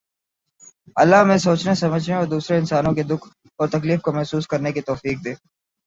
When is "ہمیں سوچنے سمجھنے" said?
1.15-2.15